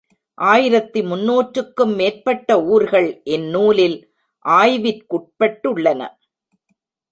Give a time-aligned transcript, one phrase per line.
[0.37, 3.97] ஆயிரத்து முந்நூற்றுக்கும் மேற்பட்ட ஊர்கள் இந்நூலில்
[4.45, 6.01] ஆய்விற்குட்பட்டுள்ளன.